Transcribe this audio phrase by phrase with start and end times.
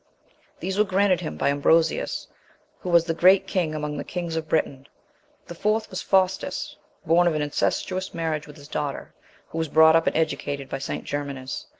[0.61, 2.27] These were granted him by Ambrosius,
[2.79, 4.87] who was the great king among the kings of Britain.
[5.45, 9.13] The fourth was Faustus, born of an incestuous marriage with his daughter,
[9.49, 11.03] who was brought up and educated by St.
[11.03, 11.67] Germanus.